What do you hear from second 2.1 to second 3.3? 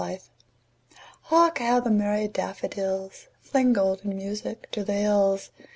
daffodils,